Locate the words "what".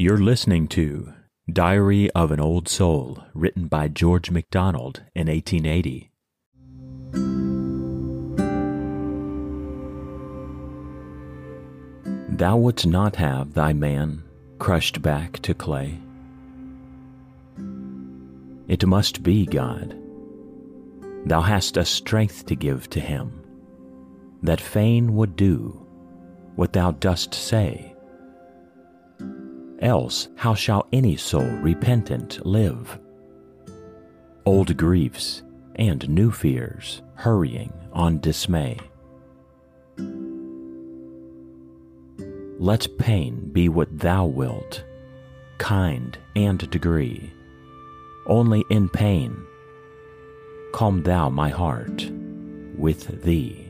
26.56-26.72, 43.68-43.98